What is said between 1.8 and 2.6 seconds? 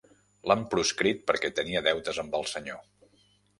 deutes amb el